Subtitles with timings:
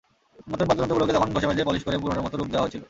[0.51, 2.79] নতুন বাদ্যযন্ত্রগুলোকে তখন ঘষে-মেজে পলিশ করে পুরোনোর মতো রূপ দেওয়া হয়েছিল।